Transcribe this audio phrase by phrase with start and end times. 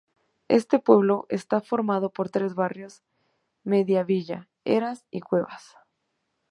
[0.47, 3.03] Este pueblo está formado por tres barrios
[3.63, 5.75] Mediavilla, Eras y Cuevas.